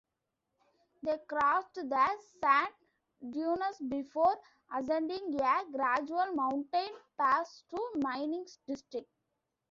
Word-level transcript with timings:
They 1.03 1.19
crossed 1.29 1.75
the 1.75 2.17
Sand 2.41 2.73
Dunes 3.29 3.77
before 3.87 4.35
ascending 4.73 5.39
a 5.39 5.65
gradual 5.71 6.33
mountain 6.33 6.89
pass 7.19 7.61
to 7.69 7.91
Mining 7.97 8.47
District. 8.65 9.07